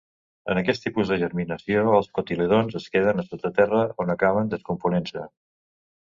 [0.51, 5.27] En aquest tipus de germinació els cotilèdons es queden sota terra on acaben descomponent-se.